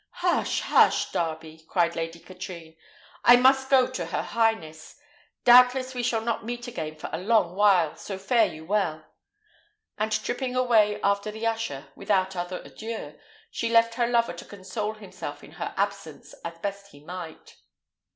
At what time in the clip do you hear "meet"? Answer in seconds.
6.43-6.67